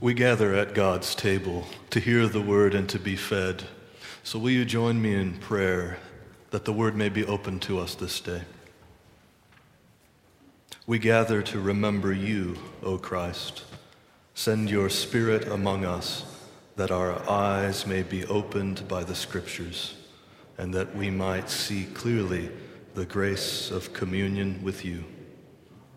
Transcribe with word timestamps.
We 0.00 0.14
gather 0.14 0.54
at 0.54 0.72
God's 0.72 1.14
table 1.14 1.66
to 1.90 2.00
hear 2.00 2.26
the 2.26 2.40
word 2.40 2.74
and 2.74 2.88
to 2.88 2.98
be 2.98 3.16
fed. 3.16 3.64
So 4.22 4.38
will 4.38 4.50
you 4.50 4.64
join 4.64 5.02
me 5.02 5.14
in 5.14 5.36
prayer 5.36 5.98
that 6.52 6.64
the 6.64 6.72
word 6.72 6.96
may 6.96 7.10
be 7.10 7.26
open 7.26 7.58
to 7.60 7.78
us 7.78 7.94
this 7.94 8.18
day? 8.18 8.42
We 10.86 10.98
gather 10.98 11.42
to 11.42 11.60
remember 11.60 12.14
you, 12.14 12.56
O 12.82 12.96
Christ. 12.96 13.64
Send 14.32 14.70
your 14.70 14.88
spirit 14.88 15.46
among 15.46 15.84
us 15.84 16.24
that 16.76 16.90
our 16.90 17.28
eyes 17.28 17.86
may 17.86 18.02
be 18.02 18.24
opened 18.24 18.88
by 18.88 19.04
the 19.04 19.14
scriptures 19.14 19.96
and 20.56 20.72
that 20.72 20.96
we 20.96 21.10
might 21.10 21.50
see 21.50 21.84
clearly 21.84 22.48
the 22.94 23.04
grace 23.04 23.70
of 23.70 23.92
communion 23.92 24.62
with 24.62 24.82
you. 24.82 25.04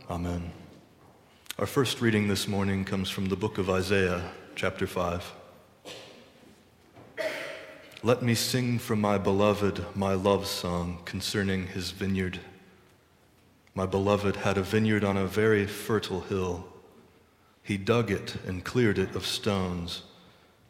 Amen. 0.10 0.52
Our 1.60 1.68
first 1.68 2.02
reading 2.02 2.28
this 2.28 2.48
morning 2.48 2.84
comes 2.84 3.12
from 3.12 3.28
the 3.28 3.36
book 3.36 3.60
of 3.60 3.70
Isaiah, 3.70 4.32
chapter 4.56 4.88
5. 4.88 5.34
Let 8.02 8.24
me 8.24 8.34
sing 8.34 8.80
from 8.80 9.00
my 9.00 9.20
beloved 9.20 9.86
my 9.96 10.16
love 10.16 10.48
song 10.48 11.04
concerning 11.06 11.68
his 11.68 11.92
vineyard. 11.92 12.40
My 13.76 13.86
beloved 13.86 14.38
had 14.38 14.58
a 14.58 14.64
vineyard 14.64 15.04
on 15.04 15.16
a 15.16 15.28
very 15.28 15.68
fertile 15.68 16.22
hill. 16.22 16.66
He 17.62 17.78
dug 17.78 18.10
it 18.10 18.36
and 18.48 18.64
cleared 18.64 18.98
it 18.98 19.16
of 19.16 19.28
stones 19.28 20.02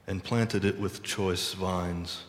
and 0.05 0.21
planted 0.21 0.65
it 0.65 0.77
with 0.77 1.01
choice 1.01 1.53
vines. 1.53 2.25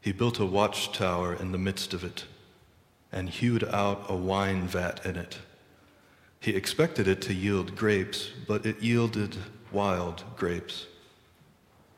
He 0.00 0.12
built 0.12 0.38
a 0.38 0.46
watchtower 0.46 1.34
in 1.34 1.50
the 1.50 1.58
midst 1.58 1.94
of 1.94 2.04
it 2.04 2.26
and 3.10 3.28
hewed 3.28 3.64
out 3.64 4.04
a 4.08 4.14
wine 4.14 4.68
vat 4.68 5.04
in 5.04 5.16
it 5.16 5.38
he 6.40 6.56
expected 6.56 7.06
it 7.06 7.20
to 7.20 7.34
yield 7.34 7.76
grapes, 7.76 8.30
but 8.48 8.64
it 8.64 8.82
yielded 8.82 9.36
wild 9.70 10.24
grapes. 10.36 10.86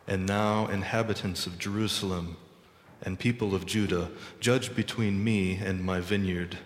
And 0.08 0.26
now, 0.26 0.66
inhabitants 0.66 1.46
of 1.46 1.60
Jerusalem 1.60 2.36
and 3.02 3.18
people 3.18 3.54
of 3.54 3.66
Judah, 3.66 4.10
judge 4.40 4.74
between 4.74 5.22
me 5.22 5.56
and 5.56 5.84
my 5.84 6.00
vineyard. 6.00 6.58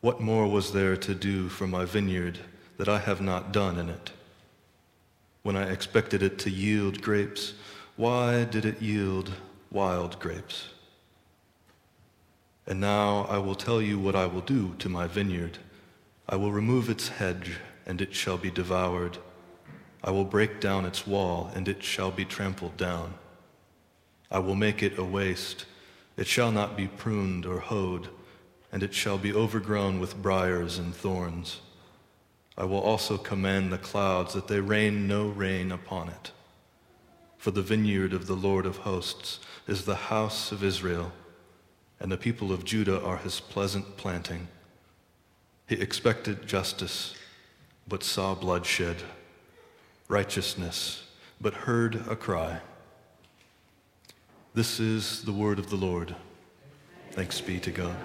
What 0.00 0.20
more 0.20 0.46
was 0.46 0.72
there 0.72 0.96
to 0.96 1.14
do 1.14 1.48
for 1.50 1.66
my 1.66 1.84
vineyard 1.84 2.38
that 2.78 2.88
I 2.88 2.98
have 2.98 3.20
not 3.20 3.52
done 3.52 3.78
in 3.78 3.90
it? 3.90 4.12
When 5.42 5.56
I 5.56 5.70
expected 5.70 6.22
it 6.22 6.38
to 6.40 6.50
yield 6.50 7.02
grapes, 7.02 7.54
why 7.96 8.44
did 8.44 8.64
it 8.64 8.80
yield 8.80 9.32
wild 9.70 10.18
grapes? 10.18 10.68
And 12.66 12.80
now 12.80 13.26
I 13.28 13.38
will 13.38 13.54
tell 13.54 13.82
you 13.82 13.98
what 13.98 14.14
I 14.14 14.26
will 14.26 14.42
do 14.42 14.74
to 14.78 14.88
my 14.88 15.06
vineyard. 15.06 15.58
I 16.28 16.36
will 16.36 16.52
remove 16.52 16.90
its 16.90 17.08
hedge, 17.08 17.56
and 17.86 18.02
it 18.02 18.14
shall 18.14 18.36
be 18.36 18.50
devoured. 18.50 19.16
I 20.04 20.10
will 20.10 20.26
break 20.26 20.60
down 20.60 20.84
its 20.84 21.06
wall, 21.06 21.50
and 21.54 21.66
it 21.66 21.82
shall 21.82 22.10
be 22.10 22.26
trampled 22.26 22.76
down. 22.76 23.14
I 24.30 24.40
will 24.40 24.54
make 24.54 24.82
it 24.82 24.98
a 24.98 25.04
waste. 25.04 25.64
It 26.18 26.26
shall 26.26 26.52
not 26.52 26.76
be 26.76 26.86
pruned 26.86 27.46
or 27.46 27.60
hoed, 27.60 28.08
and 28.70 28.82
it 28.82 28.92
shall 28.92 29.16
be 29.16 29.32
overgrown 29.32 30.00
with 30.00 30.20
briers 30.20 30.76
and 30.76 30.94
thorns. 30.94 31.60
I 32.58 32.64
will 32.64 32.80
also 32.80 33.16
command 33.16 33.72
the 33.72 33.78
clouds 33.78 34.34
that 34.34 34.48
they 34.48 34.60
rain 34.60 35.06
no 35.06 35.28
rain 35.28 35.72
upon 35.72 36.08
it. 36.08 36.32
For 37.38 37.52
the 37.52 37.62
vineyard 37.62 38.12
of 38.12 38.26
the 38.26 38.36
Lord 38.36 38.66
of 38.66 38.78
hosts 38.78 39.38
is 39.66 39.84
the 39.84 39.94
house 39.94 40.52
of 40.52 40.62
Israel, 40.62 41.12
and 41.98 42.12
the 42.12 42.18
people 42.18 42.52
of 42.52 42.64
Judah 42.64 43.00
are 43.00 43.18
his 43.18 43.40
pleasant 43.40 43.96
planting. 43.96 44.48
He 45.68 45.74
expected 45.74 46.46
justice, 46.46 47.14
but 47.86 48.02
saw 48.02 48.34
bloodshed, 48.34 48.96
righteousness, 50.08 51.04
but 51.40 51.52
heard 51.52 52.06
a 52.08 52.16
cry. 52.16 52.60
This 54.54 54.80
is 54.80 55.22
the 55.24 55.32
word 55.32 55.58
of 55.58 55.68
the 55.68 55.76
Lord. 55.76 56.16
Thanks 57.10 57.40
be 57.42 57.60
to 57.60 57.70
God. 57.70 57.96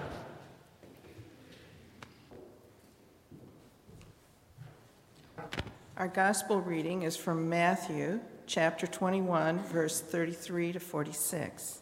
Our 5.96 6.08
gospel 6.08 6.60
reading 6.60 7.04
is 7.04 7.16
from 7.16 7.48
Matthew 7.48 8.20
chapter 8.46 8.86
21, 8.86 9.62
verse 9.64 10.02
33 10.02 10.72
to 10.74 10.80
46. 10.80 11.78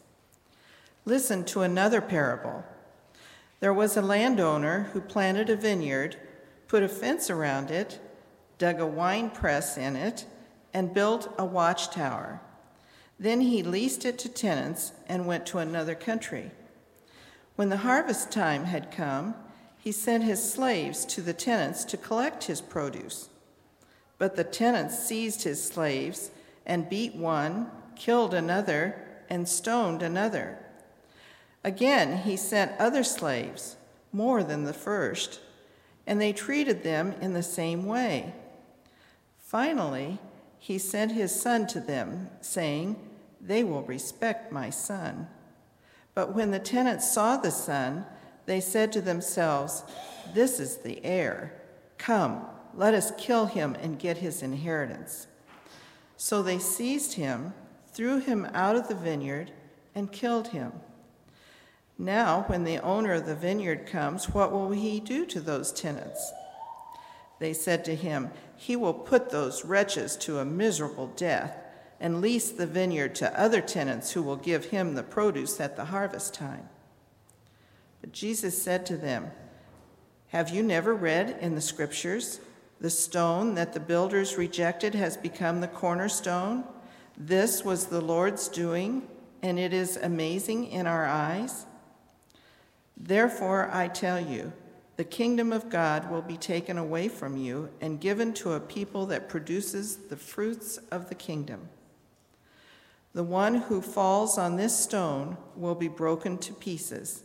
Listen 1.04 1.44
to 1.46 1.62
another 1.62 2.00
parable. 2.00 2.62
There 3.62 3.72
was 3.72 3.96
a 3.96 4.02
landowner 4.02 4.88
who 4.92 5.00
planted 5.00 5.48
a 5.48 5.54
vineyard, 5.54 6.16
put 6.66 6.82
a 6.82 6.88
fence 6.88 7.30
around 7.30 7.70
it, 7.70 8.00
dug 8.58 8.80
a 8.80 8.86
wine 8.88 9.30
press 9.30 9.78
in 9.78 9.94
it, 9.94 10.24
and 10.74 10.92
built 10.92 11.32
a 11.38 11.44
watchtower. 11.44 12.40
Then 13.20 13.40
he 13.40 13.62
leased 13.62 14.04
it 14.04 14.18
to 14.18 14.28
tenants 14.28 14.90
and 15.06 15.28
went 15.28 15.46
to 15.46 15.58
another 15.58 15.94
country. 15.94 16.50
When 17.54 17.68
the 17.68 17.76
harvest 17.76 18.32
time 18.32 18.64
had 18.64 18.90
come, 18.90 19.36
he 19.78 19.92
sent 19.92 20.24
his 20.24 20.42
slaves 20.42 21.04
to 21.04 21.20
the 21.22 21.32
tenants 21.32 21.84
to 21.84 21.96
collect 21.96 22.42
his 22.42 22.60
produce. 22.60 23.28
But 24.18 24.34
the 24.34 24.42
tenants 24.42 24.98
seized 24.98 25.44
his 25.44 25.62
slaves 25.62 26.32
and 26.66 26.90
beat 26.90 27.14
one, 27.14 27.70
killed 27.94 28.34
another, 28.34 29.06
and 29.30 29.48
stoned 29.48 30.02
another. 30.02 30.58
Again, 31.64 32.18
he 32.18 32.36
sent 32.36 32.78
other 32.80 33.04
slaves, 33.04 33.76
more 34.12 34.42
than 34.42 34.64
the 34.64 34.72
first, 34.72 35.40
and 36.06 36.20
they 36.20 36.32
treated 36.32 36.82
them 36.82 37.14
in 37.20 37.32
the 37.32 37.42
same 37.42 37.86
way. 37.86 38.34
Finally, 39.38 40.18
he 40.58 40.78
sent 40.78 41.12
his 41.12 41.34
son 41.34 41.66
to 41.68 41.80
them, 41.80 42.30
saying, 42.40 42.96
They 43.40 43.62
will 43.64 43.82
respect 43.82 44.52
my 44.52 44.70
son. 44.70 45.28
But 46.14 46.34
when 46.34 46.50
the 46.50 46.58
tenants 46.58 47.12
saw 47.12 47.36
the 47.36 47.50
son, 47.50 48.06
they 48.46 48.60
said 48.60 48.92
to 48.92 49.00
themselves, 49.00 49.84
This 50.34 50.58
is 50.58 50.78
the 50.78 51.04
heir. 51.04 51.60
Come, 51.96 52.44
let 52.74 52.94
us 52.94 53.12
kill 53.16 53.46
him 53.46 53.76
and 53.80 53.98
get 53.98 54.18
his 54.18 54.42
inheritance. 54.42 55.26
So 56.16 56.42
they 56.42 56.58
seized 56.58 57.14
him, 57.14 57.54
threw 57.92 58.18
him 58.18 58.46
out 58.52 58.76
of 58.76 58.88
the 58.88 58.94
vineyard, 58.94 59.52
and 59.94 60.10
killed 60.10 60.48
him. 60.48 60.72
Now, 62.02 62.42
when 62.48 62.64
the 62.64 62.80
owner 62.80 63.12
of 63.12 63.26
the 63.26 63.36
vineyard 63.36 63.86
comes, 63.86 64.28
what 64.28 64.50
will 64.50 64.72
he 64.72 64.98
do 64.98 65.24
to 65.26 65.40
those 65.40 65.70
tenants? 65.70 66.32
They 67.38 67.52
said 67.52 67.84
to 67.84 67.94
him, 67.94 68.32
He 68.56 68.74
will 68.74 68.92
put 68.92 69.30
those 69.30 69.64
wretches 69.64 70.16
to 70.16 70.40
a 70.40 70.44
miserable 70.44 71.12
death 71.14 71.56
and 72.00 72.20
lease 72.20 72.50
the 72.50 72.66
vineyard 72.66 73.14
to 73.16 73.40
other 73.40 73.60
tenants 73.60 74.10
who 74.10 74.22
will 74.24 74.34
give 74.34 74.64
him 74.66 74.94
the 74.94 75.04
produce 75.04 75.60
at 75.60 75.76
the 75.76 75.84
harvest 75.84 76.34
time. 76.34 76.68
But 78.00 78.10
Jesus 78.10 78.60
said 78.60 78.84
to 78.86 78.96
them, 78.96 79.30
Have 80.30 80.50
you 80.50 80.64
never 80.64 80.96
read 80.96 81.38
in 81.40 81.54
the 81.54 81.60
scriptures, 81.60 82.40
the 82.80 82.90
stone 82.90 83.54
that 83.54 83.74
the 83.74 83.80
builders 83.80 84.36
rejected 84.36 84.96
has 84.96 85.16
become 85.16 85.60
the 85.60 85.68
cornerstone? 85.68 86.64
This 87.16 87.64
was 87.64 87.86
the 87.86 88.00
Lord's 88.00 88.48
doing, 88.48 89.06
and 89.40 89.56
it 89.56 89.72
is 89.72 89.96
amazing 89.98 90.66
in 90.66 90.88
our 90.88 91.06
eyes. 91.06 91.66
Therefore, 92.96 93.68
I 93.72 93.88
tell 93.88 94.20
you, 94.20 94.52
the 94.96 95.04
kingdom 95.04 95.52
of 95.52 95.70
God 95.70 96.10
will 96.10 96.22
be 96.22 96.36
taken 96.36 96.78
away 96.78 97.08
from 97.08 97.36
you 97.36 97.70
and 97.80 98.00
given 98.00 98.32
to 98.34 98.52
a 98.52 98.60
people 98.60 99.06
that 99.06 99.28
produces 99.28 99.96
the 99.96 100.16
fruits 100.16 100.78
of 100.90 101.08
the 101.08 101.14
kingdom. 101.14 101.68
The 103.14 103.24
one 103.24 103.54
who 103.54 103.82
falls 103.82 104.38
on 104.38 104.56
this 104.56 104.78
stone 104.78 105.36
will 105.56 105.74
be 105.74 105.88
broken 105.88 106.38
to 106.38 106.52
pieces, 106.52 107.22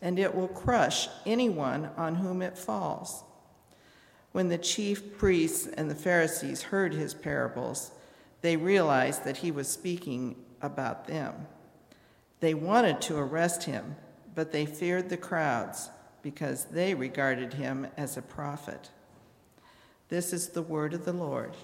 and 0.00 0.18
it 0.18 0.34
will 0.34 0.48
crush 0.48 1.08
anyone 1.26 1.90
on 1.96 2.16
whom 2.16 2.40
it 2.40 2.56
falls. 2.56 3.24
When 4.32 4.48
the 4.48 4.58
chief 4.58 5.18
priests 5.18 5.66
and 5.66 5.90
the 5.90 5.94
Pharisees 5.94 6.62
heard 6.62 6.94
his 6.94 7.14
parables, 7.14 7.90
they 8.42 8.56
realized 8.56 9.24
that 9.24 9.38
he 9.38 9.50
was 9.50 9.68
speaking 9.68 10.36
about 10.62 11.06
them. 11.06 11.46
They 12.40 12.54
wanted 12.54 13.00
to 13.02 13.16
arrest 13.16 13.64
him 13.64 13.96
but 14.38 14.52
they 14.52 14.64
feared 14.64 15.08
the 15.08 15.16
crowds 15.16 15.90
because 16.22 16.66
they 16.66 16.94
regarded 16.94 17.54
him 17.54 17.88
as 17.96 18.16
a 18.16 18.22
prophet. 18.22 18.88
This 20.10 20.32
is 20.32 20.50
the 20.50 20.62
word 20.62 20.94
of 20.94 21.04
the 21.04 21.12
Lord. 21.12 21.56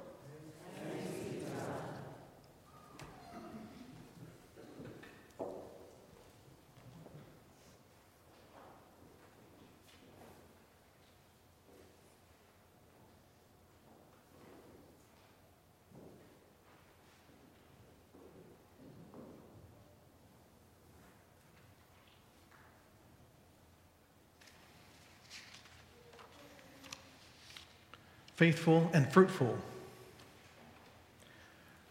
Faithful 28.34 28.90
and 28.92 29.10
fruitful. 29.12 29.56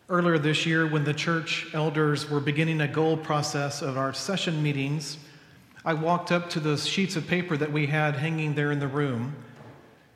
earlier 0.10 0.38
this 0.38 0.66
year, 0.66 0.86
when 0.86 1.04
the 1.06 1.14
church 1.14 1.68
elders 1.74 2.30
were 2.30 2.40
beginning 2.40 2.82
a 2.82 2.88
goal 2.88 3.16
process 3.16 3.82
of 3.82 3.98
our 3.98 4.14
session 4.14 4.62
meetings, 4.62 5.18
I 5.86 5.94
walked 5.94 6.32
up 6.32 6.50
to 6.52 6.60
the 6.60 6.78
sheets 6.78 7.16
of 7.16 7.26
paper 7.28 7.58
that 7.58 7.72
we 7.72 7.88
had 7.88 8.16
hanging 8.16 8.54
there 8.54 8.72
in 8.72 8.80
the 8.80 8.88
room, 8.88 9.36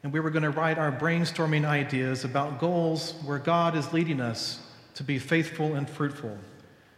and 0.03 0.11
we 0.13 0.19
were 0.19 0.29
going 0.29 0.43
to 0.43 0.49
write 0.49 0.77
our 0.77 0.91
brainstorming 0.91 1.65
ideas 1.65 2.25
about 2.25 2.59
goals 2.59 3.13
where 3.25 3.39
God 3.39 3.75
is 3.75 3.91
leading 3.93 4.21
us 4.21 4.59
to 4.95 5.03
be 5.03 5.17
faithful 5.19 5.75
and 5.75 5.89
fruitful. 5.89 6.37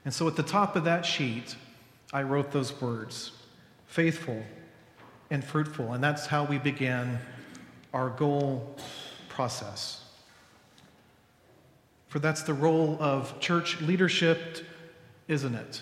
And 0.06 0.14
so 0.14 0.28
at 0.28 0.36
the 0.36 0.44
top 0.44 0.76
of 0.76 0.84
that 0.86 1.06
sheet, 1.06 1.56
I 2.12 2.24
wrote 2.24 2.52
those 2.52 2.82
words 2.82 3.32
faithful 3.86 4.44
and 5.30 5.44
fruitful. 5.44 5.94
And 5.94 6.04
that's 6.04 6.26
how 6.26 6.44
we 6.44 6.58
began 6.58 7.20
our 7.94 8.10
goal 8.10 8.76
process. 9.40 10.04
For 12.10 12.20
that's 12.20 12.42
the 12.42 12.54
role 12.54 12.98
of 13.00 13.40
church 13.40 13.80
leadership, 13.80 14.66
isn't 15.30 15.56
it? 15.56 15.82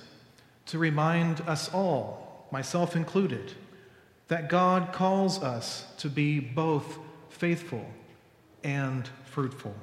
To 0.67 0.77
remind 0.77 1.41
us 1.41 1.73
all, 1.73 2.45
myself 2.51 2.95
included, 2.95 3.53
that 4.27 4.47
God 4.47 4.93
calls 4.93 5.41
us 5.41 5.87
to 5.97 6.07
be 6.07 6.39
both 6.39 6.99
faithful 7.29 7.83
and 8.63 9.09
fruitful. 9.25 9.73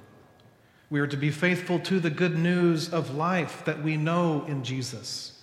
We 0.88 1.00
are 1.00 1.09
to 1.09 1.17
be 1.17 1.32
faithful 1.32 1.81
to 1.81 1.99
the 1.99 2.11
good 2.11 2.38
news 2.38 2.93
of 2.93 3.17
life 3.17 3.65
that 3.65 3.82
we 3.82 3.97
know 3.97 4.44
in 4.47 4.62
Jesus. 4.62 5.43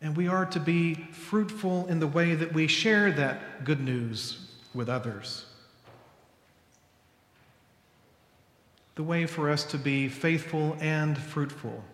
And 0.00 0.16
we 0.16 0.26
are 0.26 0.46
to 0.46 0.58
be 0.58 0.94
fruitful 0.94 1.86
in 1.88 2.00
the 2.00 2.06
way 2.06 2.34
that 2.34 2.54
we 2.54 2.66
share 2.66 3.12
that 3.12 3.66
good 3.66 3.82
news 3.82 4.48
with 4.72 4.88
others. 4.88 5.44
The 8.98 9.04
way 9.04 9.26
for 9.26 9.48
us 9.48 9.62
to 9.66 9.78
be 9.78 10.08
faithful 10.08 10.76
and 10.80 11.16
fruitful 11.16 11.84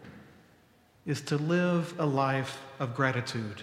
is 1.04 1.20
to 1.20 1.36
live 1.36 1.92
a 1.98 2.06
life 2.06 2.62
of 2.80 2.94
gratitude. 2.94 3.60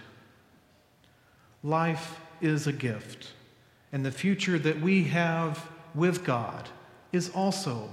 Life 1.64 2.20
is 2.40 2.68
a 2.68 2.72
gift, 2.72 3.32
and 3.92 4.06
the 4.06 4.12
future 4.12 4.60
that 4.60 4.80
we 4.80 5.06
have 5.06 5.68
with 5.96 6.24
God 6.24 6.70
is 7.12 7.32
also 7.32 7.92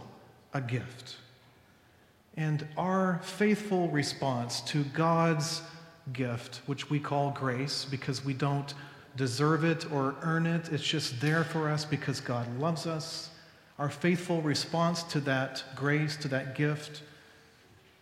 a 0.53 0.61
gift. 0.61 1.17
And 2.37 2.69
our 2.77 3.19
faithful 3.23 3.89
response 3.89 4.61
to 4.73 4.85
God's 4.85 5.63
gift, 6.13 6.61
which 6.67 6.91
we 6.91 7.01
call 7.01 7.31
grace 7.31 7.87
because 7.87 8.23
we 8.23 8.35
don't 8.35 8.75
deserve 9.17 9.65
it 9.65 9.91
or 9.91 10.15
earn 10.21 10.45
it, 10.45 10.69
it's 10.71 10.85
just 10.85 11.23
there 11.23 11.43
for 11.43 11.71
us 11.71 11.87
because 11.87 12.21
God 12.21 12.47
loves 12.61 12.87
us. 12.87 13.28
Our 13.79 13.89
faithful 13.89 14.43
response 14.43 15.05
to 15.05 15.21
that 15.21 15.63
grace, 15.77 16.17
to 16.19 16.29
that 16.29 16.57
gift, 16.57 17.03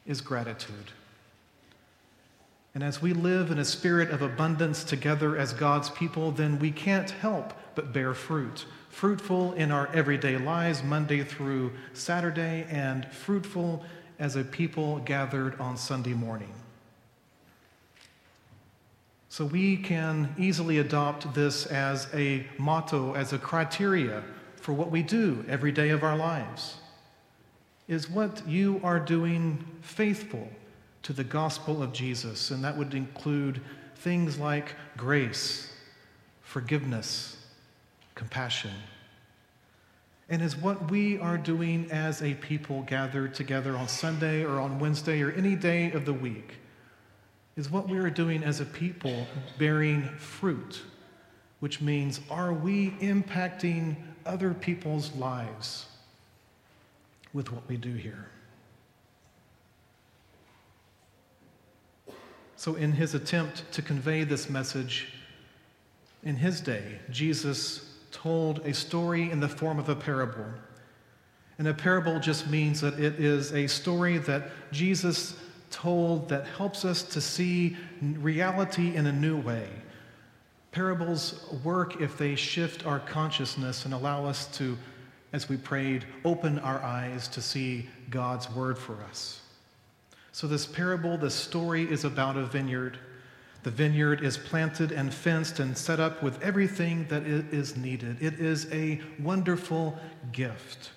is 0.06 0.20
gratitude. 0.20 0.92
And 2.74 2.82
as 2.82 3.02
we 3.02 3.12
live 3.12 3.50
in 3.50 3.58
a 3.58 3.64
spirit 3.64 4.10
of 4.10 4.22
abundance 4.22 4.84
together 4.84 5.36
as 5.36 5.52
God's 5.52 5.90
people, 5.90 6.30
then 6.30 6.58
we 6.58 6.70
can't 6.70 7.10
help 7.10 7.52
but 7.74 7.92
bear 7.92 8.14
fruit. 8.14 8.66
Fruitful 8.90 9.52
in 9.54 9.70
our 9.70 9.88
everyday 9.94 10.38
lives, 10.38 10.82
Monday 10.82 11.22
through 11.22 11.72
Saturday, 11.92 12.66
and 12.70 13.06
fruitful 13.12 13.84
as 14.18 14.36
a 14.36 14.44
people 14.44 14.98
gathered 15.00 15.58
on 15.60 15.76
Sunday 15.76 16.14
morning. 16.14 16.52
So 19.28 19.44
we 19.44 19.76
can 19.76 20.34
easily 20.38 20.78
adopt 20.78 21.34
this 21.34 21.66
as 21.66 22.08
a 22.14 22.46
motto, 22.56 23.14
as 23.14 23.34
a 23.34 23.38
criteria 23.38 24.22
for 24.66 24.72
what 24.72 24.90
we 24.90 25.00
do 25.00 25.44
every 25.48 25.70
day 25.70 25.90
of 25.90 26.02
our 26.02 26.16
lives. 26.16 26.78
Is 27.86 28.10
what 28.10 28.48
you 28.48 28.80
are 28.82 28.98
doing 28.98 29.64
faithful 29.80 30.48
to 31.04 31.12
the 31.12 31.22
gospel 31.22 31.84
of 31.84 31.92
Jesus? 31.92 32.50
And 32.50 32.64
that 32.64 32.76
would 32.76 32.92
include 32.92 33.60
things 33.94 34.40
like 34.40 34.74
grace, 34.96 35.72
forgiveness, 36.40 37.36
compassion. 38.16 38.72
And 40.28 40.42
is 40.42 40.56
what 40.56 40.90
we 40.90 41.16
are 41.20 41.38
doing 41.38 41.88
as 41.92 42.20
a 42.20 42.34
people 42.34 42.82
gathered 42.88 43.34
together 43.34 43.76
on 43.76 43.86
Sunday 43.86 44.42
or 44.42 44.58
on 44.58 44.80
Wednesday 44.80 45.22
or 45.22 45.30
any 45.30 45.54
day 45.54 45.92
of 45.92 46.04
the 46.04 46.12
week 46.12 46.56
is 47.56 47.70
what 47.70 47.88
we 47.88 47.98
are 47.98 48.10
doing 48.10 48.42
as 48.42 48.60
a 48.60 48.66
people 48.66 49.28
bearing 49.58 50.02
fruit, 50.18 50.82
which 51.60 51.80
means 51.80 52.20
are 52.30 52.52
we 52.52 52.90
impacting 53.00 53.96
other 54.24 54.52
people's 54.54 55.14
lives 55.14 55.86
with 57.32 57.52
what 57.52 57.66
we 57.68 57.76
do 57.76 57.94
here? 57.94 58.28
So, 62.56 62.74
in 62.74 62.92
his 62.92 63.14
attempt 63.14 63.70
to 63.72 63.82
convey 63.82 64.24
this 64.24 64.48
message, 64.48 65.12
in 66.24 66.36
his 66.36 66.60
day, 66.60 66.98
Jesus 67.10 67.96
told 68.10 68.60
a 68.60 68.72
story 68.72 69.30
in 69.30 69.40
the 69.40 69.48
form 69.48 69.78
of 69.78 69.88
a 69.88 69.94
parable. 69.94 70.46
And 71.58 71.68
a 71.68 71.74
parable 71.74 72.18
just 72.18 72.48
means 72.48 72.80
that 72.80 72.98
it 72.98 73.20
is 73.20 73.52
a 73.52 73.66
story 73.66 74.18
that 74.18 74.50
Jesus 74.72 75.36
told 75.70 76.28
that 76.30 76.46
helps 76.46 76.84
us 76.84 77.02
to 77.02 77.20
see 77.20 77.76
reality 78.00 78.94
in 78.96 79.06
a 79.06 79.12
new 79.12 79.38
way. 79.40 79.68
Parables 80.76 81.40
work 81.64 82.02
if 82.02 82.18
they 82.18 82.34
shift 82.34 82.84
our 82.84 83.00
consciousness 83.00 83.86
and 83.86 83.94
allow 83.94 84.26
us 84.26 84.44
to, 84.58 84.76
as 85.32 85.48
we 85.48 85.56
prayed, 85.56 86.04
open 86.22 86.58
our 86.58 86.82
eyes 86.82 87.28
to 87.28 87.40
see 87.40 87.88
God's 88.10 88.50
word 88.50 88.76
for 88.76 88.98
us. 89.08 89.40
So, 90.32 90.46
this 90.46 90.66
parable, 90.66 91.16
this 91.16 91.34
story 91.34 91.90
is 91.90 92.04
about 92.04 92.36
a 92.36 92.44
vineyard. 92.44 92.98
The 93.62 93.70
vineyard 93.70 94.22
is 94.22 94.36
planted 94.36 94.92
and 94.92 95.14
fenced 95.14 95.60
and 95.60 95.78
set 95.78 95.98
up 95.98 96.22
with 96.22 96.42
everything 96.42 97.06
that 97.08 97.22
is 97.22 97.78
needed. 97.78 98.18
It 98.20 98.34
is 98.34 98.70
a 98.70 99.00
wonderful 99.18 99.98
gift. 100.30 100.90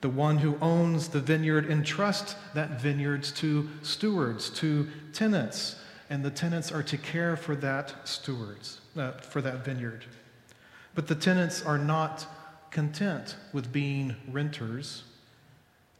The 0.00 0.10
one 0.10 0.38
who 0.38 0.58
owns 0.60 1.08
the 1.08 1.18
vineyard 1.18 1.68
entrusts 1.68 2.36
that 2.54 2.80
vineyard 2.80 3.24
to 3.24 3.68
stewards, 3.82 4.48
to 4.50 4.86
tenants, 5.12 5.74
and 6.08 6.24
the 6.24 6.30
tenants 6.30 6.70
are 6.70 6.82
to 6.84 6.96
care 6.96 7.36
for 7.36 7.56
that 7.56 7.94
stewards, 8.04 8.80
uh, 8.96 9.12
for 9.12 9.42
that 9.42 9.64
vineyard. 9.64 10.04
But 10.94 11.08
the 11.08 11.14
tenants 11.14 11.64
are 11.64 11.78
not 11.78 12.26
content 12.70 13.36
with 13.52 13.72
being 13.72 14.16
renters. 14.30 15.04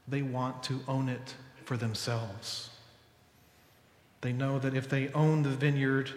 They 0.09 0.23
want 0.23 0.63
to 0.65 0.81
own 0.87 1.09
it 1.09 1.35
for 1.65 1.77
themselves. 1.77 2.71
They 4.21 4.33
know 4.33 4.59
that 4.59 4.75
if 4.75 4.89
they 4.89 5.09
own 5.13 5.43
the 5.43 5.51
vineyard, 5.51 6.11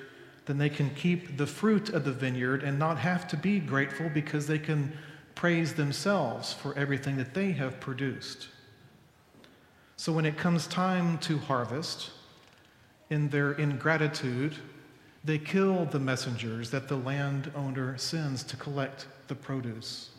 then 0.46 0.58
they 0.58 0.70
can 0.70 0.90
keep 0.92 1.38
the 1.38 1.48
fruit 1.48 1.90
of 1.90 2.06
the 2.06 2.12
vineyard 2.12 2.64
and 2.64 2.80
not 2.80 2.98
have 2.98 3.28
to 3.30 3.38
be 3.38 3.60
grateful 3.60 4.10
because 4.10 4.48
they 4.48 4.60
can 4.60 4.92
praise 5.36 5.74
themselves 5.74 6.54
for 6.54 6.78
everything 6.78 7.18
that 7.18 7.34
they 7.34 7.52
have 7.52 7.80
produced. 7.80 8.48
So 9.96 10.12
when 10.12 10.26
it 10.26 10.38
comes 10.38 10.66
time 10.66 11.18
to 11.20 11.38
harvest, 11.38 12.12
in 13.10 13.30
their 13.30 13.54
ingratitude, 13.54 14.56
they 15.24 15.38
kill 15.38 15.86
the 15.86 16.00
messengers 16.00 16.70
that 16.72 16.88
the 16.88 16.96
landowner 16.96 17.98
sends 17.98 18.44
to 18.44 18.56
collect 18.56 19.08
the 19.28 19.36
produce. 19.36 20.10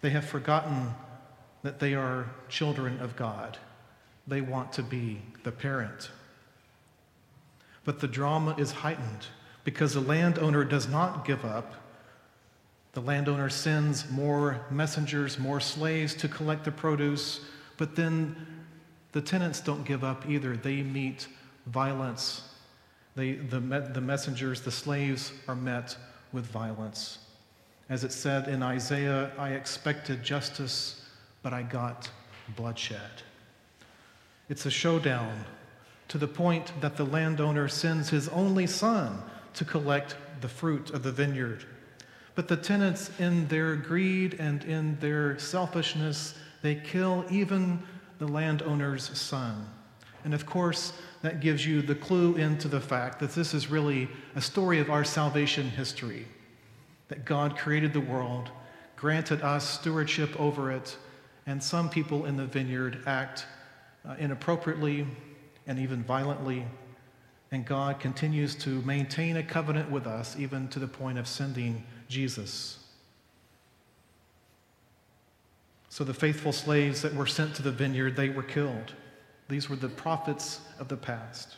They 0.00 0.10
have 0.10 0.24
forgotten 0.24 0.90
that 1.62 1.78
they 1.78 1.94
are 1.94 2.30
children 2.48 3.00
of 3.00 3.16
God. 3.16 3.58
They 4.26 4.40
want 4.40 4.72
to 4.74 4.82
be 4.82 5.20
the 5.42 5.52
parent. 5.52 6.10
But 7.84 8.00
the 8.00 8.08
drama 8.08 8.54
is 8.58 8.72
heightened 8.72 9.26
because 9.64 9.94
the 9.94 10.00
landowner 10.00 10.64
does 10.64 10.88
not 10.88 11.24
give 11.24 11.44
up 11.44 11.74
the 12.98 13.00
landowner 13.04 13.48
sends 13.48 14.10
more 14.10 14.66
messengers, 14.70 15.38
more 15.38 15.60
slaves 15.60 16.14
to 16.16 16.26
collect 16.26 16.64
the 16.64 16.72
produce, 16.72 17.40
but 17.76 17.94
then 17.94 18.34
the 19.12 19.20
tenants 19.20 19.60
don't 19.60 19.84
give 19.84 20.02
up 20.02 20.28
either. 20.28 20.56
They 20.56 20.82
meet 20.82 21.28
violence. 21.70 22.42
They, 23.14 23.32
the, 23.32 23.60
the 23.60 24.00
messengers, 24.00 24.60
the 24.60 24.70
slaves, 24.70 25.32
are 25.46 25.56
met 25.56 25.96
with 26.32 26.46
violence. 26.46 27.18
As 27.88 28.04
it 28.04 28.12
said 28.12 28.48
in 28.48 28.62
Isaiah, 28.62 29.30
I 29.38 29.50
expected 29.50 30.22
justice, 30.22 31.06
but 31.42 31.52
I 31.52 31.62
got 31.62 32.10
bloodshed. 32.56 33.22
It's 34.48 34.66
a 34.66 34.70
showdown 34.70 35.44
to 36.08 36.18
the 36.18 36.28
point 36.28 36.72
that 36.80 36.96
the 36.96 37.04
landowner 37.04 37.68
sends 37.68 38.08
his 38.08 38.28
only 38.28 38.66
son 38.66 39.22
to 39.54 39.64
collect 39.64 40.16
the 40.40 40.48
fruit 40.48 40.90
of 40.90 41.02
the 41.02 41.12
vineyard. 41.12 41.64
But 42.34 42.48
the 42.48 42.56
tenants, 42.56 43.10
in 43.18 43.48
their 43.48 43.74
greed 43.74 44.34
and 44.38 44.64
in 44.64 44.98
their 45.00 45.38
selfishness, 45.38 46.34
they 46.62 46.76
kill 46.76 47.24
even 47.30 47.82
the 48.18 48.28
landowner's 48.28 49.16
son. 49.18 49.66
And 50.28 50.34
of 50.34 50.44
course, 50.44 50.92
that 51.22 51.40
gives 51.40 51.64
you 51.64 51.80
the 51.80 51.94
clue 51.94 52.34
into 52.34 52.68
the 52.68 52.82
fact 52.82 53.18
that 53.20 53.30
this 53.30 53.54
is 53.54 53.70
really 53.70 54.10
a 54.36 54.42
story 54.42 54.78
of 54.78 54.90
our 54.90 55.02
salvation 55.02 55.70
history. 55.70 56.26
That 57.08 57.24
God 57.24 57.56
created 57.56 57.94
the 57.94 58.02
world, 58.02 58.50
granted 58.94 59.40
us 59.40 59.66
stewardship 59.66 60.38
over 60.38 60.70
it, 60.70 60.98
and 61.46 61.62
some 61.62 61.88
people 61.88 62.26
in 62.26 62.36
the 62.36 62.44
vineyard 62.44 63.04
act 63.06 63.46
uh, 64.06 64.16
inappropriately 64.18 65.06
and 65.66 65.78
even 65.78 66.02
violently. 66.02 66.66
And 67.50 67.64
God 67.64 67.98
continues 67.98 68.54
to 68.56 68.82
maintain 68.82 69.38
a 69.38 69.42
covenant 69.42 69.90
with 69.90 70.06
us, 70.06 70.36
even 70.38 70.68
to 70.68 70.78
the 70.78 70.86
point 70.86 71.16
of 71.16 71.26
sending 71.26 71.86
Jesus. 72.06 72.80
So 75.88 76.04
the 76.04 76.12
faithful 76.12 76.52
slaves 76.52 77.00
that 77.00 77.14
were 77.14 77.26
sent 77.26 77.54
to 77.54 77.62
the 77.62 77.72
vineyard, 77.72 78.14
they 78.14 78.28
were 78.28 78.42
killed. 78.42 78.92
These 79.48 79.68
were 79.70 79.76
the 79.76 79.88
prophets 79.88 80.60
of 80.78 80.88
the 80.88 80.96
past. 80.96 81.56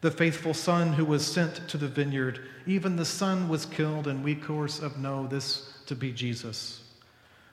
The 0.00 0.10
faithful 0.10 0.54
son 0.54 0.92
who 0.92 1.04
was 1.04 1.26
sent 1.26 1.68
to 1.68 1.76
the 1.76 1.88
vineyard, 1.88 2.40
even 2.66 2.96
the 2.96 3.04
son 3.04 3.48
was 3.48 3.66
killed, 3.66 4.06
and 4.06 4.22
we, 4.22 4.34
course, 4.34 4.80
of 4.80 4.98
know 4.98 5.26
this 5.26 5.72
to 5.86 5.94
be 5.94 6.12
Jesus. 6.12 6.82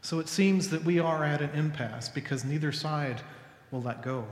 So 0.02 0.20
it 0.20 0.28
seems 0.28 0.70
that 0.70 0.84
we 0.84 1.00
are 1.00 1.24
at 1.24 1.42
an 1.42 1.52
impasse 1.52 2.10
because 2.10 2.44
neither 2.44 2.72
side 2.72 3.22
will 3.72 3.82
let 3.82 4.02
go. 4.02 4.26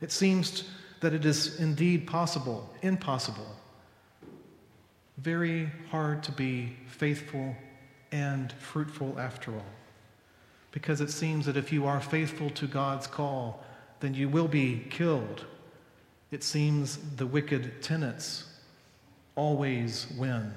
It 0.00 0.12
seems 0.12 0.68
that 1.00 1.12
it 1.12 1.24
is 1.24 1.58
indeed 1.60 2.06
possible, 2.06 2.72
impossible, 2.82 3.56
very 5.18 5.70
hard 5.90 6.22
to 6.24 6.32
be 6.32 6.76
faithful 6.86 7.56
and 8.12 8.52
fruitful 8.52 9.18
after 9.18 9.52
all. 9.52 9.72
Because 10.70 11.00
it 11.00 11.10
seems 11.10 11.46
that 11.46 11.56
if 11.56 11.72
you 11.72 11.86
are 11.86 12.00
faithful 12.00 12.50
to 12.50 12.66
God's 12.66 13.06
call, 13.06 13.64
then 14.00 14.14
you 14.14 14.28
will 14.28 14.48
be 14.48 14.84
killed. 14.90 15.44
It 16.30 16.42
seems 16.42 16.98
the 17.16 17.26
wicked 17.26 17.82
tenants 17.82 18.44
always 19.34 20.06
win. 20.18 20.52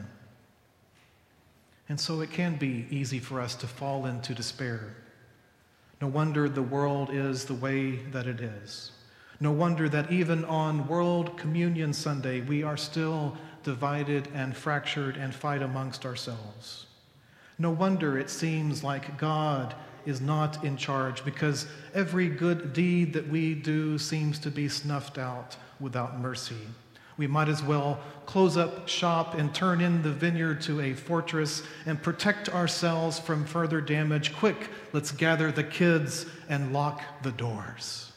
And 1.88 2.00
so 2.00 2.22
it 2.22 2.32
can 2.32 2.56
be 2.56 2.86
easy 2.90 3.20
for 3.20 3.42
us 3.42 3.56
to 3.56 3.68
fall 3.68 4.06
into 4.06 4.34
despair. 4.34 4.96
No 6.02 6.08
wonder 6.08 6.48
the 6.48 6.62
world 6.62 7.10
is 7.12 7.46
the 7.46 7.54
way 7.54 7.98
that 8.12 8.28
it 8.28 8.40
is. 8.40 8.92
No 9.40 9.52
wonder 9.52 9.90
that 9.90 10.12
even 10.12 10.46
on 10.46 10.88
World 10.88 11.38
Communion 11.38 11.94
Sunday, 11.94 12.42
we 12.42 12.62
are 12.64 12.78
still 12.78 13.38
divided 13.64 14.28
and 14.34 14.56
fractured 14.56 15.18
and 15.18 15.34
fight 15.34 15.62
amongst 15.62 16.06
ourselves. 16.06 16.88
No 17.58 17.70
wonder 17.70 18.18
it 18.18 18.30
seems 18.30 18.84
like 18.84 19.18
God 19.18 19.76
is 20.10 20.20
not 20.20 20.64
in 20.64 20.76
charge 20.76 21.24
because 21.24 21.68
every 21.94 22.28
good 22.28 22.74
deed 22.74 23.14
that 23.14 23.28
we 23.30 23.54
do 23.54 23.98
seems 23.98 24.40
to 24.40 24.52
be 24.52 24.68
snuffed 24.68 25.18
out 25.18 25.56
without 25.80 26.20
mercy. 26.20 26.68
We 27.18 27.28
might 27.28 27.50
as 27.50 27.62
well 27.62 28.00
close 28.26 28.56
up 28.56 28.88
shop 28.88 29.36
and 29.36 29.54
turn 29.54 29.82
in 29.82 30.02
the 30.02 30.12
vineyard 30.12 30.62
to 30.62 30.80
a 30.80 30.94
fortress 30.94 31.64
and 31.86 32.02
protect 32.02 32.50
ourselves 32.50 33.20
from 33.20 33.46
further 33.46 33.82
damage. 33.82 34.34
Quick, 34.36 34.70
let's 34.94 35.12
gather 35.12 35.52
the 35.52 35.64
kids 35.64 36.26
and 36.48 36.72
lock 36.72 37.02
the 37.22 37.32
doors. 37.32 38.12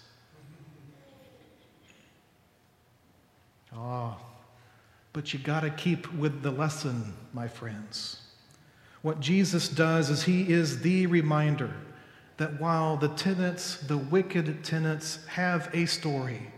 Ah, 3.74 4.16
but 5.12 5.32
you 5.32 5.38
got 5.38 5.60
to 5.60 5.70
keep 5.70 6.12
with 6.14 6.42
the 6.42 6.50
lesson, 6.50 7.12
my 7.32 7.48
friends. 7.48 8.21
What 9.02 9.20
Jesus 9.20 9.68
does 9.68 10.10
is 10.10 10.22
he 10.22 10.52
is 10.52 10.80
the 10.80 11.06
reminder 11.06 11.74
that 12.36 12.60
while 12.60 12.96
the 12.96 13.08
tenants, 13.08 13.76
the 13.76 13.98
wicked 13.98 14.64
tenants, 14.64 15.18
have 15.26 15.68
a 15.74 15.86
story, 15.86 16.52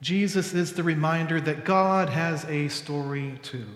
Jesus 0.00 0.54
is 0.54 0.74
the 0.74 0.82
reminder 0.82 1.40
that 1.40 1.64
God 1.64 2.08
has 2.08 2.44
a 2.44 2.68
story 2.68 3.38
too. 3.42 3.66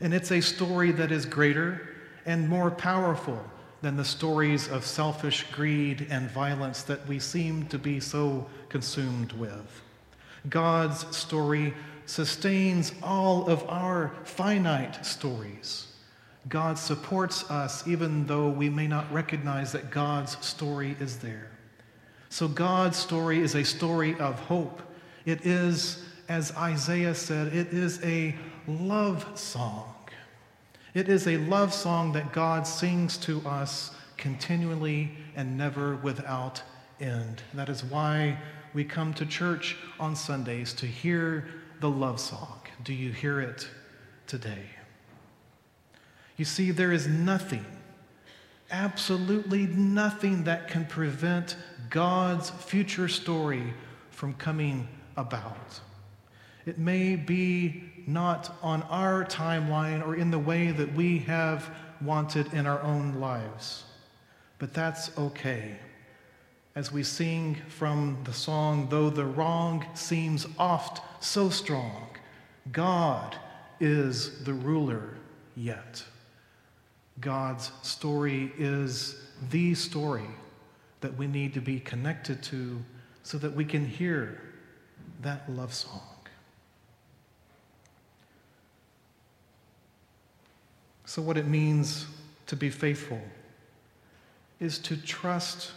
And 0.00 0.14
it's 0.14 0.30
a 0.30 0.40
story 0.40 0.92
that 0.92 1.10
is 1.10 1.26
greater 1.26 1.88
and 2.24 2.48
more 2.48 2.70
powerful 2.70 3.42
than 3.80 3.96
the 3.96 4.04
stories 4.04 4.68
of 4.68 4.84
selfish 4.84 5.44
greed 5.52 6.06
and 6.10 6.30
violence 6.30 6.82
that 6.82 7.06
we 7.06 7.18
seem 7.18 7.66
to 7.66 7.78
be 7.78 8.00
so 8.00 8.46
consumed 8.68 9.32
with. 9.32 9.82
God's 10.48 11.16
story 11.16 11.74
sustains 12.06 12.92
all 13.02 13.48
of 13.48 13.68
our 13.68 14.12
finite 14.24 15.04
stories. 15.04 15.87
God 16.48 16.78
supports 16.78 17.50
us 17.50 17.86
even 17.86 18.26
though 18.26 18.48
we 18.48 18.68
may 18.68 18.86
not 18.86 19.10
recognize 19.12 19.72
that 19.72 19.90
God's 19.90 20.44
story 20.44 20.96
is 21.00 21.18
there. 21.18 21.50
So, 22.30 22.46
God's 22.48 22.96
story 22.96 23.40
is 23.40 23.54
a 23.54 23.64
story 23.64 24.18
of 24.18 24.38
hope 24.40 24.82
it 25.28 25.44
is, 25.44 26.02
as 26.30 26.56
Isaiah 26.56 27.14
said, 27.14 27.48
it 27.54 27.66
is 27.66 28.02
a 28.02 28.34
love 28.66 29.38
song. 29.38 29.94
It 30.94 31.10
is 31.10 31.28
a 31.28 31.36
love 31.36 31.74
song 31.74 32.12
that 32.12 32.32
God 32.32 32.66
sings 32.66 33.18
to 33.18 33.46
us 33.46 33.94
continually 34.16 35.10
and 35.36 35.58
never 35.58 35.96
without 35.96 36.62
end. 36.98 37.42
That 37.52 37.68
is 37.68 37.84
why 37.84 38.38
we 38.72 38.84
come 38.84 39.12
to 39.14 39.26
church 39.26 39.76
on 40.00 40.16
Sundays 40.16 40.72
to 40.74 40.86
hear 40.86 41.46
the 41.80 41.90
love 41.90 42.20
song. 42.20 42.60
Do 42.82 42.94
you 42.94 43.12
hear 43.12 43.42
it 43.42 43.68
today? 44.26 44.77
You 46.38 46.44
see, 46.44 46.70
there 46.70 46.92
is 46.92 47.08
nothing, 47.08 47.66
absolutely 48.70 49.66
nothing 49.66 50.44
that 50.44 50.68
can 50.68 50.86
prevent 50.86 51.56
God's 51.90 52.48
future 52.48 53.08
story 53.08 53.74
from 54.10 54.34
coming 54.34 54.86
about. 55.16 55.80
It 56.64 56.78
may 56.78 57.16
be 57.16 57.82
not 58.06 58.56
on 58.62 58.82
our 58.84 59.24
timeline 59.24 60.06
or 60.06 60.14
in 60.14 60.30
the 60.30 60.38
way 60.38 60.70
that 60.70 60.94
we 60.94 61.18
have 61.20 61.74
wanted 62.00 62.54
in 62.54 62.68
our 62.68 62.80
own 62.82 63.14
lives, 63.14 63.82
but 64.60 64.72
that's 64.72 65.10
okay. 65.18 65.76
As 66.76 66.92
we 66.92 67.02
sing 67.02 67.56
from 67.68 68.18
the 68.22 68.32
song, 68.32 68.86
Though 68.88 69.10
the 69.10 69.24
Wrong 69.24 69.84
Seems 69.94 70.46
Oft 70.56 71.02
So 71.24 71.50
Strong, 71.50 72.06
God 72.70 73.34
is 73.80 74.44
the 74.44 74.54
ruler 74.54 75.14
yet. 75.56 76.04
God's 77.20 77.72
story 77.82 78.52
is 78.58 79.20
the 79.50 79.74
story 79.74 80.28
that 81.00 81.16
we 81.16 81.26
need 81.26 81.54
to 81.54 81.60
be 81.60 81.80
connected 81.80 82.42
to 82.44 82.78
so 83.22 83.38
that 83.38 83.54
we 83.54 83.64
can 83.64 83.84
hear 83.84 84.40
that 85.22 85.50
love 85.50 85.72
song. 85.72 86.00
So, 91.04 91.22
what 91.22 91.38
it 91.38 91.46
means 91.46 92.06
to 92.46 92.56
be 92.56 92.68
faithful 92.68 93.20
is 94.60 94.78
to 94.80 94.96
trust 94.96 95.72